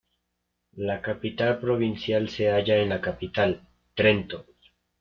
La 0.77 0.99
capital 0.99 1.59
provincial 1.59 2.27
se 2.27 2.49
halla 2.49 2.77
en 2.77 2.89
la 2.89 2.99
capital, 2.99 3.61
Trento. 3.93 4.47